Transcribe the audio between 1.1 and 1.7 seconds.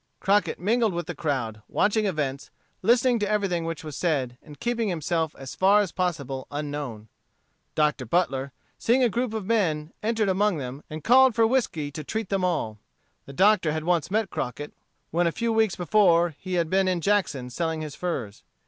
crowd,